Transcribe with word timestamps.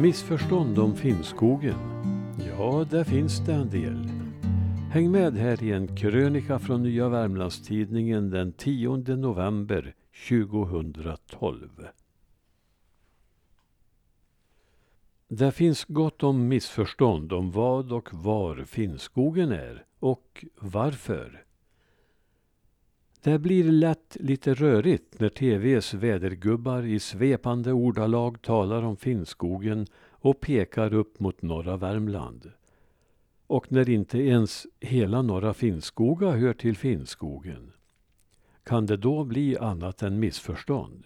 Missförstånd 0.00 0.78
om 0.78 0.96
Finnskogen? 0.96 1.74
Ja, 2.48 2.86
där 2.90 3.04
finns 3.04 3.46
det 3.46 3.52
en 3.52 3.70
del. 3.70 4.10
Häng 4.90 5.10
med 5.10 5.34
här 5.34 5.62
i 5.62 5.72
en 5.72 5.96
krönika 5.96 6.58
från 6.58 6.82
Nya 6.82 7.08
Värmlandstidningen 7.08 8.30
den 8.30 8.52
10 8.52 8.96
november 8.96 9.94
2012. 10.28 11.68
Det 15.28 15.52
finns 15.52 15.84
gott 15.84 16.22
om 16.22 16.48
missförstånd 16.48 17.32
om 17.32 17.50
vad 17.50 17.92
och 17.92 18.14
var 18.14 18.64
Finnskogen 18.64 19.52
är 19.52 19.84
och 19.98 20.44
varför. 20.60 21.44
Det 23.26 23.38
blir 23.38 23.64
lätt 23.64 24.16
lite 24.20 24.54
rörigt 24.54 25.20
när 25.20 25.28
TVs 25.28 25.94
vädergubbar 25.94 26.82
i 26.82 27.00
svepande 27.00 27.72
ordalag 27.72 28.42
talar 28.42 28.82
om 28.82 28.96
Finnskogen 28.96 29.86
och 30.10 30.40
pekar 30.40 30.94
upp 30.94 31.20
mot 31.20 31.42
norra 31.42 31.76
Värmland. 31.76 32.50
Och 33.46 33.72
när 33.72 33.88
inte 33.88 34.18
ens 34.18 34.66
hela 34.80 35.22
norra 35.22 35.54
Finnskoga 35.54 36.30
hör 36.30 36.52
till 36.52 36.76
Finnskogen. 36.76 37.72
Kan 38.64 38.86
det 38.86 38.96
då 38.96 39.24
bli 39.24 39.58
annat 39.58 40.02
än 40.02 40.20
missförstånd? 40.20 41.04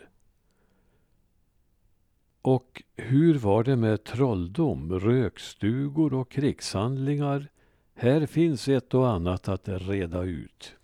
Och 2.42 2.82
hur 2.96 3.38
var 3.38 3.64
det 3.64 3.76
med 3.76 4.04
trolldom, 4.04 5.00
rökstugor 5.00 6.14
och 6.14 6.30
krigshandlingar? 6.30 7.48
Här 7.94 8.26
finns 8.26 8.68
ett 8.68 8.94
och 8.94 9.08
annat 9.08 9.48
att 9.48 9.68
reda 9.68 10.22
ut. 10.22 10.76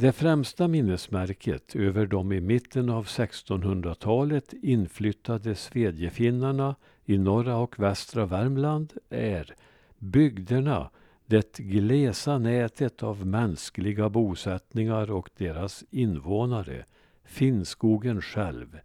Det 0.00 0.12
främsta 0.12 0.68
minnesmärket 0.68 1.76
över 1.76 2.06
de 2.06 2.32
i 2.32 2.40
mitten 2.40 2.90
av 2.90 3.06
1600-talet 3.06 4.52
inflyttade 4.52 5.54
svedjefinnarna 5.54 6.76
i 7.04 7.18
norra 7.18 7.56
och 7.56 7.78
västra 7.78 8.26
Värmland 8.26 8.92
är 9.10 9.54
bygderna, 9.98 10.90
det 11.26 11.58
glesa 11.58 12.38
nätet 12.38 13.02
av 13.02 13.26
mänskliga 13.26 14.08
bosättningar 14.08 15.10
och 15.10 15.30
deras 15.36 15.84
invånare, 15.90 16.84
Finnskogen 17.24 18.22
själv, 18.22 18.78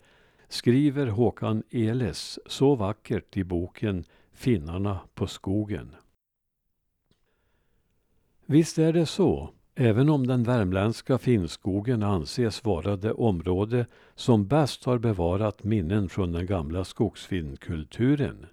skriver 0.47 1.07
Håkan 1.07 1.63
Eles 1.69 2.39
så 2.45 2.75
vackert 2.75 3.37
i 3.37 3.43
boken 3.43 4.03
Finnarna 4.31 4.99
på 5.13 5.27
skogen. 5.27 5.95
Visst 8.45 8.77
är 8.77 8.93
det 8.93 9.05
så 9.05 9.53
Även 9.75 10.09
om 10.09 10.27
den 10.27 10.43
värmländska 10.43 11.17
Finnskogen 11.17 12.03
anses 12.03 12.63
vara 12.63 12.95
det 12.95 13.13
område 13.13 13.85
som 14.15 14.47
bäst 14.47 14.83
har 14.85 14.97
bevarat 14.97 15.63
minnen 15.63 16.09
från 16.09 16.31
den 16.31 16.45
gamla 16.45 16.83
skogsfinnkulturen. 16.83 18.45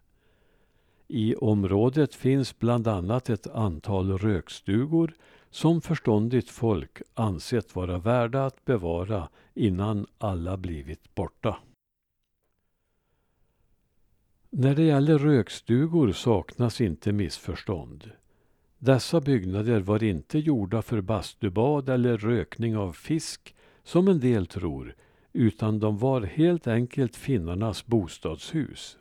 I 1.08 1.34
området 1.34 2.14
finns 2.14 2.58
bland 2.58 2.88
annat 2.88 3.30
ett 3.30 3.46
antal 3.46 4.18
rökstugor 4.18 5.14
som 5.50 5.80
förståndigt 5.80 6.50
folk 6.50 7.02
ansett 7.14 7.76
vara 7.76 7.98
värda 7.98 8.46
att 8.46 8.64
bevara 8.64 9.28
innan 9.54 10.06
alla 10.18 10.56
blivit 10.56 11.14
borta. 11.14 11.56
När 14.50 14.74
det 14.74 14.82
gäller 14.82 15.18
rökstugor 15.18 16.12
saknas 16.12 16.80
inte 16.80 17.12
missförstånd. 17.12 18.10
Dessa 18.82 19.20
byggnader 19.20 19.80
var 19.80 20.02
inte 20.02 20.38
gjorda 20.38 20.82
för 20.82 21.00
bastubad 21.00 21.88
eller 21.88 22.16
rökning 22.18 22.76
av 22.76 22.92
fisk, 22.92 23.54
som 23.82 24.08
en 24.08 24.20
del 24.20 24.46
tror, 24.46 24.94
utan 25.32 25.78
de 25.78 25.98
var 25.98 26.22
helt 26.22 26.66
enkelt 26.66 27.16
finnarnas 27.16 27.86
bostadshus. 27.86 28.98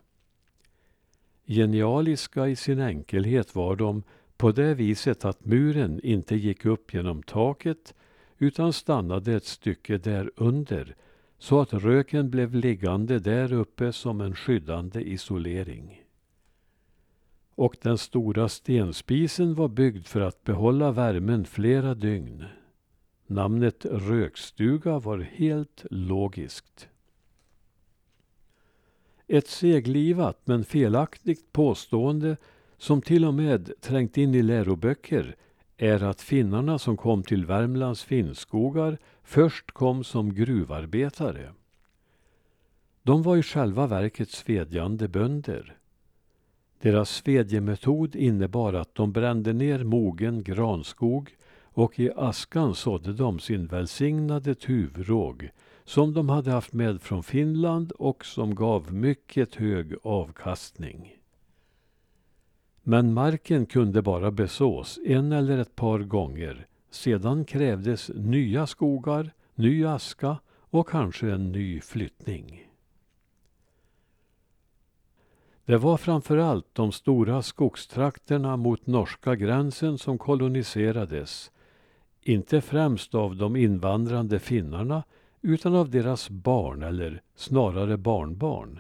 Genialiska 1.45 2.47
i 2.47 2.55
sin 2.55 2.79
enkelhet 2.79 3.55
var 3.55 3.75
de 3.75 4.03
på 4.37 4.51
det 4.51 4.73
viset 4.73 5.25
att 5.25 5.45
muren 5.45 5.99
inte 6.03 6.35
gick 6.35 6.65
upp 6.65 6.93
genom 6.93 7.23
taket 7.23 7.93
utan 8.37 8.73
stannade 8.73 9.33
ett 9.33 9.45
stycke 9.45 9.97
där 9.97 10.31
under 10.35 10.95
så 11.37 11.59
att 11.59 11.73
röken 11.73 12.29
blev 12.29 12.55
liggande 12.55 13.19
där 13.19 13.53
uppe 13.53 13.93
som 13.93 14.21
en 14.21 14.35
skyddande 14.35 15.01
isolering 15.01 15.98
och 17.59 17.77
den 17.81 17.97
stora 17.97 18.49
stenspisen 18.49 19.55
var 19.55 19.67
byggd 19.67 20.05
för 20.05 20.21
att 20.21 20.43
behålla 20.43 20.91
värmen 20.91 21.45
flera 21.45 21.95
dygn. 21.95 22.45
Namnet 23.27 23.85
rökstuga 23.85 24.99
var 24.99 25.17
helt 25.17 25.85
logiskt. 25.91 26.89
Ett 29.27 29.47
seglivat 29.47 30.41
men 30.45 30.63
felaktigt 30.63 31.51
påstående 31.51 32.37
som 32.77 33.01
till 33.01 33.25
och 33.25 33.33
med 33.33 33.71
trängt 33.81 34.17
in 34.17 34.35
i 34.35 34.41
läroböcker 34.41 35.35
är 35.77 36.03
att 36.03 36.21
finnarna 36.21 36.79
som 36.79 36.97
kom 36.97 37.23
till 37.23 37.45
Värmlands 37.45 38.03
finnskogar 38.03 38.97
först 39.23 39.71
kom 39.71 40.03
som 40.03 40.33
gruvarbetare. 40.33 41.53
De 43.03 43.23
var 43.23 43.37
i 43.37 43.43
själva 43.43 43.87
verket 43.87 44.29
svedjande 44.29 45.07
bönder. 45.07 45.78
Deras 46.81 47.09
svedjemetod 47.09 48.15
innebar 48.15 48.73
att 48.73 48.95
de 48.95 49.11
brände 49.11 49.53
ner 49.53 49.83
mogen 49.83 50.43
granskog 50.43 51.35
och 51.61 51.99
i 51.99 52.11
askan 52.15 52.75
sådde 52.75 53.13
de 53.13 53.39
sin 53.39 53.67
välsignade 53.67 54.55
tuvråg 54.55 55.49
som 55.83 56.13
de 56.13 56.29
hade 56.29 56.51
haft 56.51 56.73
med 56.73 57.01
från 57.01 57.23
Finland 57.23 57.91
och 57.91 58.25
som 58.25 58.55
gav 58.55 58.93
mycket 58.93 59.55
hög 59.55 59.95
avkastning. 60.03 61.15
Men 62.83 63.13
marken 63.13 63.65
kunde 63.65 64.01
bara 64.01 64.31
besås 64.31 64.99
en 65.05 65.31
eller 65.31 65.57
ett 65.57 65.75
par 65.75 65.99
gånger. 65.99 66.67
Sedan 66.91 67.45
krävdes 67.45 68.11
nya 68.15 68.67
skogar, 68.67 69.31
ny 69.55 69.85
aska 69.85 70.37
och 70.69 70.89
kanske 70.89 71.31
en 71.31 71.51
ny 71.51 71.81
flyttning. 71.81 72.68
Det 75.69 75.77
var 75.77 75.97
framför 75.97 76.37
allt 76.37 76.75
de 76.75 76.91
stora 76.91 77.41
skogstrakterna 77.41 78.57
mot 78.57 78.87
norska 78.87 79.35
gränsen 79.35 79.97
som 79.97 80.17
koloniserades. 80.17 81.51
Inte 82.21 82.61
främst 82.61 83.15
av 83.15 83.35
de 83.35 83.55
invandrande 83.55 84.39
finnarna 84.39 85.03
utan 85.41 85.75
av 85.75 85.89
deras 85.89 86.29
barn, 86.29 86.83
eller 86.83 87.21
snarare 87.35 87.97
barnbarn. 87.97 88.79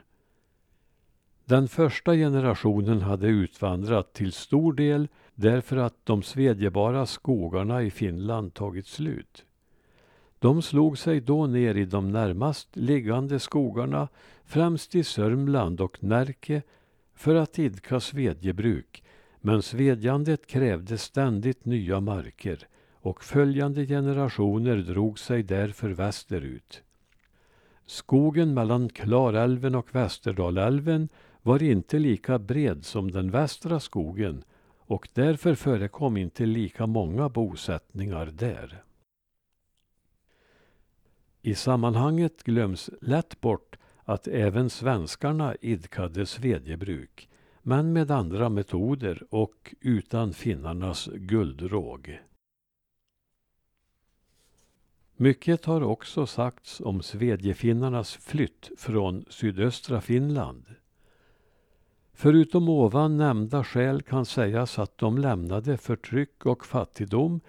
Den 1.45 1.67
första 1.67 2.13
generationen 2.13 3.01
hade 3.01 3.27
utvandrat 3.27 4.13
till 4.13 4.31
stor 4.31 4.73
del 4.73 5.07
därför 5.35 5.77
att 5.77 6.05
de 6.05 6.23
svedjebara 6.23 7.05
skogarna 7.05 7.83
i 7.83 7.91
Finland 7.91 8.53
tagit 8.53 8.87
slut. 8.87 9.45
De 10.39 10.61
slog 10.61 10.97
sig 10.97 11.21
då 11.21 11.47
ner 11.47 11.75
i 11.75 11.85
de 11.85 12.11
närmast 12.11 12.75
liggande 12.75 13.39
skogarna, 13.39 14.07
främst 14.45 14.95
i 14.95 15.03
Sörmland 15.03 15.81
och 15.81 16.03
Närke 16.03 16.61
för 17.19 17.35
att 17.35 17.59
idka 17.59 17.99
svedjebruk, 17.99 19.03
men 19.41 19.61
svedjandet 19.61 20.47
krävde 20.47 20.97
ständigt 20.97 21.65
nya 21.65 21.99
marker 21.99 22.67
och 22.93 23.23
följande 23.23 23.85
generationer 23.85 24.77
drog 24.77 25.19
sig 25.19 25.43
därför 25.43 25.89
västerut. 25.89 26.83
Skogen 27.85 28.53
mellan 28.53 28.89
Klarälven 28.89 29.75
och 29.75 29.95
Västerdalälven 29.95 31.09
var 31.41 31.63
inte 31.63 31.99
lika 31.99 32.39
bred 32.39 32.85
som 32.85 33.11
den 33.11 33.31
västra 33.31 33.79
skogen 33.79 34.43
och 34.77 35.07
därför 35.13 35.55
förekom 35.55 36.17
inte 36.17 36.45
lika 36.45 36.87
många 36.87 37.29
bosättningar 37.29 38.25
där. 38.25 38.83
I 41.41 41.55
sammanhanget 41.55 42.43
glöms 42.43 42.89
lätt 43.01 43.41
bort 43.41 43.78
att 44.09 44.27
även 44.27 44.69
svenskarna 44.69 45.55
idkade 45.61 46.25
svedjebruk, 46.25 47.29
men 47.61 47.93
med 47.93 48.11
andra 48.11 48.49
metoder 48.49 49.23
och 49.29 49.75
utan 49.81 50.33
finnarnas 50.33 51.09
guldråg. 51.13 52.19
Mycket 55.15 55.65
har 55.65 55.81
också 55.81 56.25
sagts 56.25 56.81
om 56.81 57.01
svedjefinnarnas 57.01 58.15
flytt 58.15 58.71
från 58.77 59.25
sydöstra 59.29 60.01
Finland. 60.01 60.65
Förutom 62.13 62.69
ovan 62.69 63.17
nämnda 63.17 63.63
skäl 63.63 64.01
kan 64.01 64.25
sägas 64.25 64.79
att 64.79 64.97
de 64.97 65.17
lämnade 65.17 65.77
förtryck 65.77 66.45
och 66.45 66.65
fattigdom 66.65 67.41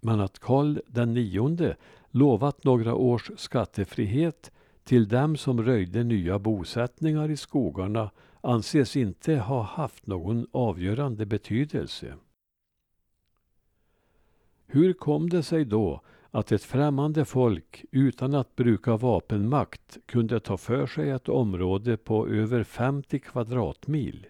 men 0.00 0.20
att 0.20 0.38
Karl 0.38 0.78
den 0.86 1.14
nionde 1.14 1.76
lovat 2.10 2.64
några 2.64 2.94
års 2.94 3.30
skattefrihet 3.36 4.50
till 4.84 5.08
dem 5.08 5.36
som 5.36 5.62
röjde 5.62 6.04
nya 6.04 6.38
bosättningar 6.38 7.30
i 7.30 7.36
skogarna 7.36 8.10
anses 8.40 8.96
inte 8.96 9.36
ha 9.36 9.62
haft 9.62 10.06
någon 10.06 10.46
avgörande 10.52 11.26
betydelse. 11.26 12.14
Hur 14.66 14.92
kom 14.92 15.28
det 15.28 15.42
sig 15.42 15.64
då 15.64 16.00
att 16.30 16.52
ett 16.52 16.62
främmande 16.62 17.24
folk 17.24 17.84
utan 17.90 18.34
att 18.34 18.56
bruka 18.56 18.96
vapenmakt 18.96 19.98
kunde 20.06 20.40
ta 20.40 20.56
för 20.56 20.86
sig 20.86 21.10
ett 21.10 21.28
område 21.28 21.96
på 21.96 22.28
över 22.28 22.64
50 22.64 23.18
kvadratmil. 23.18 24.26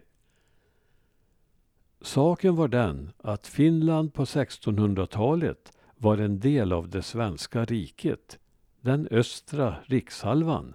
Saken 2.00 2.56
var 2.56 2.68
den 2.68 3.10
att 3.18 3.46
Finland 3.46 4.14
på 4.14 4.24
1600-talet 4.24 5.72
var 5.96 6.18
en 6.18 6.40
del 6.40 6.72
av 6.72 6.88
det 6.88 7.02
svenska 7.02 7.64
riket, 7.64 8.38
den 8.80 9.08
östra 9.10 9.76
rikshalvan, 9.86 10.74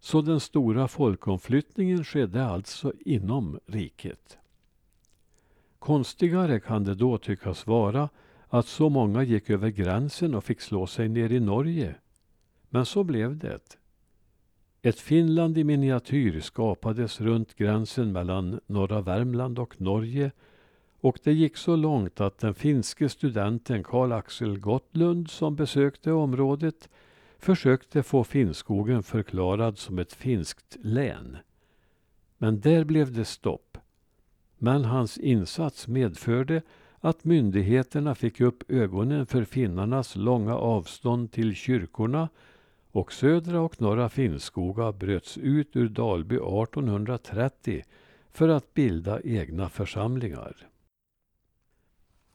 så 0.00 0.20
den 0.22 0.40
stora 0.40 0.88
folkomflyttningen 0.88 2.04
skedde 2.04 2.46
alltså 2.46 2.92
inom 3.00 3.58
riket. 3.66 4.38
Konstigare 5.78 6.60
kan 6.60 6.84
det 6.84 6.94
då 6.94 7.18
tyckas 7.18 7.66
vara 7.66 8.08
att 8.48 8.66
så 8.66 8.88
många 8.88 9.22
gick 9.22 9.50
över 9.50 9.68
gränsen 9.68 10.34
och 10.34 10.44
fick 10.44 10.60
slå 10.60 10.86
sig 10.86 11.08
ner 11.08 11.32
i 11.32 11.40
Norge. 11.40 11.94
Men 12.68 12.86
så 12.86 13.04
blev 13.04 13.36
det. 13.36 13.76
Ett 14.82 15.00
Finland 15.00 15.58
i 15.58 15.64
miniatyr 15.64 16.40
skapades 16.40 17.20
runt 17.20 17.54
gränsen 17.54 18.12
mellan 18.12 18.60
norra 18.66 19.00
Värmland 19.00 19.58
och 19.58 19.80
Norge 19.80 20.30
och 21.04 21.18
det 21.24 21.32
gick 21.32 21.56
så 21.56 21.76
långt 21.76 22.20
att 22.20 22.38
den 22.38 22.54
finske 22.54 23.08
studenten 23.08 23.84
Karl 23.84 24.12
Axel 24.12 24.58
Gottlund 24.58 25.30
som 25.30 25.56
besökte 25.56 26.12
området 26.12 26.88
försökte 27.44 28.02
få 28.02 28.24
Finnskogen 28.24 29.02
förklarad 29.02 29.78
som 29.78 29.98
ett 29.98 30.12
finskt 30.12 30.76
län. 30.80 31.36
Men 32.38 32.60
där 32.60 32.84
blev 32.84 33.12
det 33.12 33.24
stopp. 33.24 33.78
Men 34.58 34.84
hans 34.84 35.18
insats 35.18 35.88
medförde 35.88 36.62
att 37.00 37.24
myndigheterna 37.24 38.14
fick 38.14 38.40
upp 38.40 38.70
ögonen 38.70 39.26
för 39.26 39.44
finnarnas 39.44 40.16
långa 40.16 40.56
avstånd 40.56 41.32
till 41.32 41.54
kyrkorna 41.54 42.28
och 42.90 43.12
södra 43.12 43.60
och 43.60 43.80
norra 43.80 44.08
Finnskoga 44.08 44.92
bröts 44.92 45.38
ut 45.38 45.76
ur 45.76 45.88
Dalby 45.88 46.34
1830 46.34 47.84
för 48.30 48.48
att 48.48 48.74
bilda 48.74 49.20
egna 49.20 49.68
församlingar. 49.68 50.68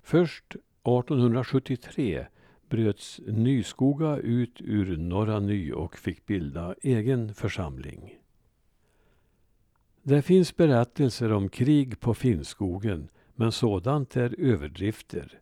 Först 0.02 0.56
1873 0.56 2.28
bröts 2.70 3.22
Nyskoga 3.28 4.18
ut 4.18 4.62
ur 4.62 4.98
Norra 4.98 5.40
Ny 5.40 5.72
och 5.72 5.98
fick 5.98 6.26
bilda 6.26 6.76
egen 6.82 7.34
församling. 7.34 8.20
Det 10.04 10.22
finns 10.22 10.58
berättelser 10.58 11.32
om 11.32 11.50
krig 11.50 12.00
på 12.00 12.14
Finnskogen 12.14 13.10
men 13.36 13.52
sådant 13.52 14.16
är 14.16 14.36
överdrifter. 14.40 15.40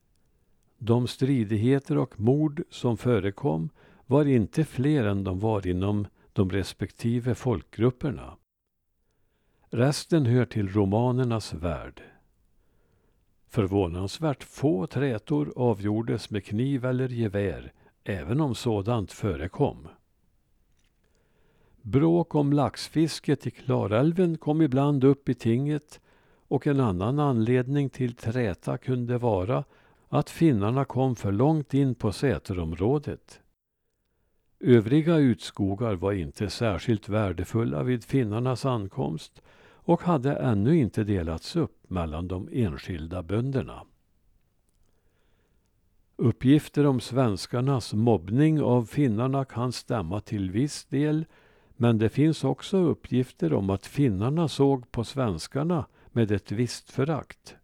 De 0.77 1.07
stridigheter 1.07 1.97
och 1.97 2.19
mord 2.19 2.63
som 2.69 2.97
förekom 2.97 3.69
var 4.05 4.25
inte 4.25 4.65
fler 4.65 5.03
än 5.03 5.23
de 5.23 5.39
var 5.39 5.67
inom 5.67 6.07
de 6.33 6.49
respektive 6.49 7.35
folkgrupperna. 7.35 8.37
Resten 9.69 10.25
hör 10.25 10.45
till 10.45 10.69
romanernas 10.69 11.53
värld. 11.53 12.01
Förvånansvärt 13.49 14.43
få 14.43 14.87
trätor 14.87 15.53
avgjordes 15.55 16.29
med 16.29 16.45
kniv 16.45 16.85
eller 16.85 17.07
gevär, 17.07 17.73
även 18.03 18.41
om 18.41 18.55
sådant 18.55 19.11
förekom. 19.11 19.87
Bråk 21.81 22.35
om 22.35 22.53
laxfisket 22.53 23.47
i 23.47 23.51
Klarälven 23.51 24.37
kom 24.37 24.61
ibland 24.61 25.03
upp 25.03 25.29
i 25.29 25.33
tinget 25.33 26.01
och 26.47 26.67
en 26.67 26.79
annan 26.79 27.19
anledning 27.19 27.89
till 27.89 28.13
träta 28.13 28.77
kunde 28.77 29.17
vara 29.17 29.63
att 30.09 30.29
finnarna 30.29 30.85
kom 30.85 31.15
för 31.15 31.31
långt 31.31 31.73
in 31.73 31.95
på 31.95 32.11
Säterområdet. 32.11 33.41
Övriga 34.59 35.15
utskogar 35.17 35.93
var 35.93 36.13
inte 36.13 36.49
särskilt 36.49 37.09
värdefulla 37.09 37.83
vid 37.83 38.03
finnarnas 38.03 38.65
ankomst 38.65 39.41
och 39.87 40.01
hade 40.01 40.35
ännu 40.35 40.77
inte 40.77 41.03
delats 41.03 41.55
upp 41.55 41.89
mellan 41.89 42.27
de 42.27 42.49
enskilda 42.51 43.23
bönderna. 43.23 43.83
Uppgifter 46.15 46.85
om 46.85 46.99
svenskarnas 46.99 47.93
mobbning 47.93 48.61
av 48.61 48.85
finnarna 48.85 49.45
kan 49.45 49.71
stämma 49.71 50.21
till 50.21 50.51
viss 50.51 50.85
del 50.85 51.25
men 51.75 51.97
det 51.97 52.09
finns 52.09 52.43
också 52.43 52.77
uppgifter 52.77 53.53
om 53.53 53.69
att 53.69 53.85
finnarna 53.85 54.47
såg 54.47 54.91
på 54.91 55.03
svenskarna 55.03 55.85
med 56.07 56.31
ett 56.31 56.51
visst 56.51 56.91
förakt. 56.91 57.55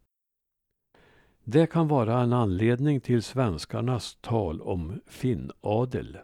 Det 1.44 1.66
kan 1.66 1.88
vara 1.88 2.20
en 2.22 2.32
anledning 2.32 3.00
till 3.00 3.22
svenskarnas 3.22 4.18
tal 4.20 4.62
om 4.62 5.00
finnadel. 5.06 6.18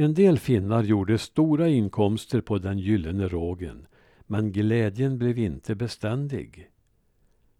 En 0.00 0.14
del 0.14 0.38
finnar 0.38 0.82
gjorde 0.82 1.18
stora 1.18 1.68
inkomster 1.68 2.40
på 2.40 2.58
den 2.58 2.78
gyllene 2.78 3.28
rågen, 3.28 3.86
men 4.26 4.52
glädjen 4.52 5.18
blev 5.18 5.38
inte 5.38 5.74
beständig. 5.74 6.70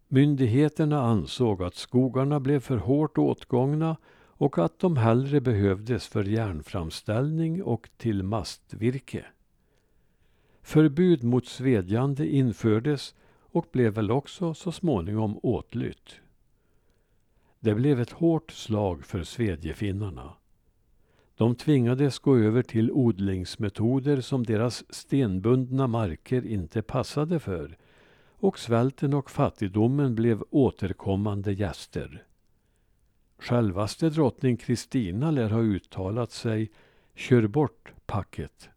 Myndigheterna 0.07 1.01
ansåg 1.01 1.63
att 1.63 1.75
skogarna 1.75 2.39
blev 2.39 2.59
för 2.59 2.77
hårt 2.77 3.17
åtgångna 3.17 3.97
och 4.13 4.57
att 4.57 4.79
de 4.79 4.97
hellre 4.97 5.41
behövdes 5.41 6.07
för 6.07 6.23
järnframställning 6.23 7.63
och 7.63 7.89
till 7.97 8.23
mastvirke. 8.23 9.25
Förbud 10.61 11.23
mot 11.23 11.47
svedjande 11.47 12.27
infördes 12.27 13.15
och 13.51 13.65
blev 13.71 13.93
väl 13.93 14.11
också 14.11 14.53
så 14.53 14.71
småningom 14.71 15.39
åtlytt. 15.43 16.19
Det 17.59 17.75
blev 17.75 17.99
ett 17.99 18.11
hårt 18.11 18.51
slag 18.51 19.05
för 19.05 19.23
svedjefinnarna. 19.23 20.33
De 21.41 21.55
tvingades 21.55 22.19
gå 22.19 22.37
över 22.37 22.61
till 22.61 22.91
odlingsmetoder 22.91 24.21
som 24.21 24.43
deras 24.43 24.93
stenbundna 24.93 25.87
marker 25.87 26.45
inte 26.45 26.81
passade 26.81 27.39
för 27.39 27.77
och 28.29 28.59
svälten 28.59 29.13
och 29.13 29.31
fattigdomen 29.31 30.15
blev 30.15 30.43
återkommande 30.49 31.53
gäster. 31.53 32.23
Självaste 33.37 34.09
drottning 34.09 34.57
Kristina 34.57 35.31
lär 35.31 35.49
ha 35.49 35.59
uttalat 35.61 36.31
sig 36.31 36.71
”kör 37.15 37.47
bort 37.47 37.93
packet”. 38.05 38.69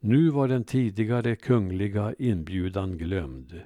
Nu 0.00 0.28
var 0.30 0.48
den 0.48 0.64
tidigare 0.64 1.36
kungliga 1.36 2.14
inbjudan 2.18 2.98
glömd. 2.98 3.60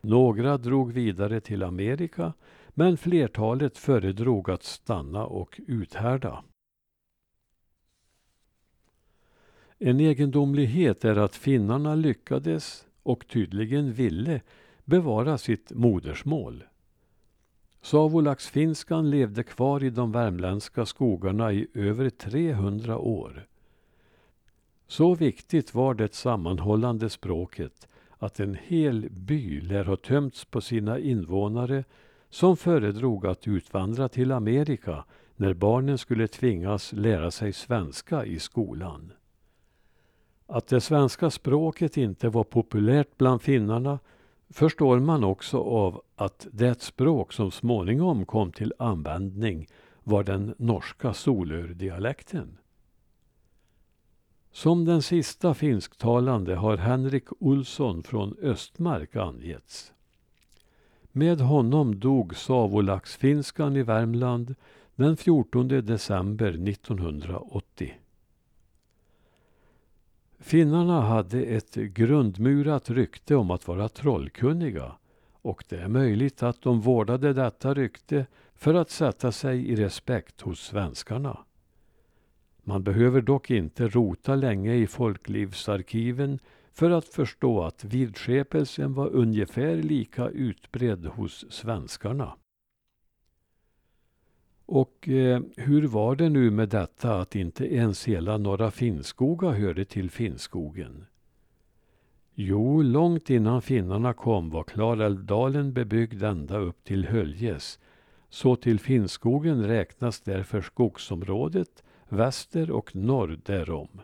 Några 0.00 0.58
drog 0.58 0.92
vidare 0.92 1.40
till 1.40 1.62
Amerika 1.62 2.32
men 2.68 2.96
flertalet 2.96 3.78
föredrog 3.78 4.50
att 4.50 4.62
stanna 4.62 5.26
och 5.26 5.60
uthärda. 5.66 6.44
En 9.78 10.00
egendomlighet 10.00 11.04
är 11.04 11.16
att 11.16 11.34
finnarna 11.34 11.94
lyckades, 11.94 12.86
och 13.02 13.28
tydligen 13.28 13.92
ville, 13.92 14.40
bevara 14.84 15.38
sitt 15.38 15.72
modersmål. 15.72 16.64
Savolaxfinskan 17.82 19.10
levde 19.10 19.42
kvar 19.42 19.84
i 19.84 19.90
de 19.90 20.12
värmländska 20.12 20.86
skogarna 20.86 21.52
i 21.52 21.66
över 21.74 22.10
300 22.10 22.98
år. 22.98 23.46
Så 24.86 25.14
viktigt 25.14 25.74
var 25.74 25.94
det 25.94 26.14
sammanhållande 26.14 27.10
språket 27.10 27.88
att 28.18 28.40
en 28.40 28.56
hel 28.66 29.10
by 29.10 29.60
lär 29.60 29.84
ha 29.84 29.96
tömts 29.96 30.44
på 30.44 30.60
sina 30.60 30.98
invånare 30.98 31.84
som 32.30 32.56
föredrog 32.56 33.26
att 33.26 33.48
utvandra 33.48 34.08
till 34.08 34.32
Amerika 34.32 35.04
när 35.36 35.54
barnen 35.54 35.98
skulle 35.98 36.28
tvingas 36.28 36.92
lära 36.92 37.30
sig 37.30 37.52
svenska 37.52 38.24
i 38.24 38.38
skolan. 38.38 39.12
Att 40.46 40.66
det 40.66 40.80
svenska 40.80 41.30
språket 41.30 41.96
inte 41.96 42.28
var 42.28 42.44
populärt 42.44 43.16
bland 43.16 43.42
finnarna 43.42 43.98
förstår 44.48 44.98
man 44.98 45.24
också 45.24 45.58
av 45.58 46.02
att 46.16 46.46
det 46.52 46.82
språk 46.82 47.32
som 47.32 47.50
småningom 47.50 48.26
kom 48.26 48.52
till 48.52 48.72
användning 48.78 49.66
var 50.02 50.24
den 50.24 50.54
norska 50.58 51.14
solördialekten. 51.14 52.58
Som 54.52 54.84
den 54.84 55.02
sista 55.02 55.54
finsktalande 55.54 56.54
har 56.54 56.76
Henrik 56.76 57.24
Olsson 57.38 58.02
från 58.02 58.36
Östmark 58.42 59.16
angetts. 59.16 59.92
Med 61.12 61.40
honom 61.40 62.00
dog 62.00 62.36
savolaxfinskan 62.36 63.76
i 63.76 63.82
Värmland 63.82 64.54
den 64.94 65.16
14 65.16 65.68
december 65.68 66.68
1980. 66.68 67.94
Finnarna 70.38 71.00
hade 71.00 71.42
ett 71.42 71.74
grundmurat 71.74 72.90
rykte 72.90 73.36
om 73.36 73.50
att 73.50 73.68
vara 73.68 73.88
trollkunniga 73.88 74.92
och 75.42 75.64
det 75.68 75.76
är 75.76 75.88
möjligt 75.88 76.42
att 76.42 76.62
de 76.62 76.80
vårdade 76.80 77.32
detta 77.32 77.74
rykte 77.74 78.26
för 78.54 78.74
att 78.74 78.90
sätta 78.90 79.32
sig 79.32 79.68
i 79.68 79.76
respekt 79.76 80.40
hos 80.40 80.60
svenskarna. 80.60 81.38
Man 82.62 82.82
behöver 82.82 83.20
dock 83.20 83.50
inte 83.50 83.88
rota 83.88 84.34
länge 84.34 84.74
i 84.74 84.86
folklivsarkiven 84.86 86.38
för 86.72 86.90
att 86.90 87.08
förstå 87.08 87.62
att 87.62 87.84
vidskepelsen 87.84 88.94
var 88.94 89.08
ungefär 89.08 89.76
lika 89.76 90.28
utbredd 90.28 91.06
hos 91.06 91.52
svenskarna. 91.52 92.32
Och 94.66 95.08
eh, 95.08 95.40
hur 95.56 95.86
var 95.86 96.16
det 96.16 96.28
nu 96.28 96.50
med 96.50 96.68
detta 96.68 97.20
att 97.20 97.36
inte 97.36 97.74
ens 97.74 98.08
hela 98.08 98.38
norra 98.38 98.70
Finnskoga 98.70 99.50
hörde 99.50 99.84
till 99.84 100.10
Finnskogen? 100.10 101.06
Jo, 102.34 102.82
långt 102.82 103.30
innan 103.30 103.62
finnarna 103.62 104.12
kom 104.12 104.50
var 104.50 104.64
Klarälvdalen 104.64 105.72
bebyggd 105.72 106.22
ända 106.22 106.58
upp 106.58 106.84
till 106.84 107.06
Höljes. 107.06 107.78
Så 108.28 108.56
till 108.56 108.80
Finnskogen 108.80 109.66
räknas 109.66 110.20
därför 110.20 110.60
skogsområdet 110.60 111.84
väster 112.08 112.70
och 112.70 112.96
norr 112.96 113.38
därom. 113.44 114.00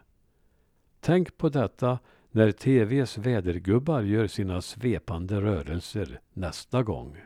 Tänk 1.00 1.36
på 1.36 1.48
detta 1.48 1.98
när 2.30 2.52
TVs 2.52 3.18
vädergubbar 3.18 4.02
gör 4.02 4.26
sina 4.26 4.62
svepande 4.62 5.40
rörelser 5.40 6.20
nästa 6.32 6.82
gång. 6.82 7.16